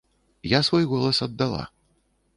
[0.53, 1.69] Я свой голас аддала.